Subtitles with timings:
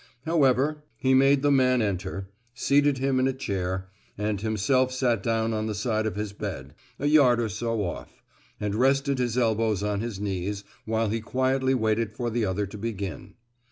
[0.25, 5.53] However, he made the man enter, seated him in a chair, and himself sat down
[5.53, 8.23] on the side of his bed, a yard or so off,
[8.59, 12.79] and rested his elbows on his knees while he quietly waited for the other to
[12.79, 13.35] begin.